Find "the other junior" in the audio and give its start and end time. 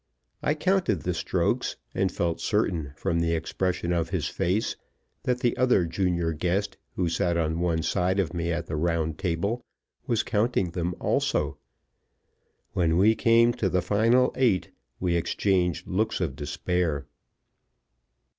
5.41-6.33